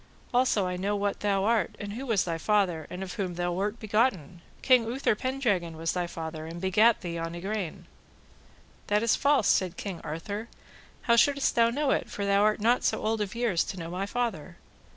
[0.33, 3.51] Also I know what thou art, and who was thy father, and of whom thou
[3.51, 7.85] wert begotten; King Uther Pendragon was thy father, and begat thee on Igraine.
[8.87, 10.47] That is false, said King Arthur,
[11.03, 13.91] how shouldest thou know it, for thou art not so old of years to know
[13.91, 14.57] my father?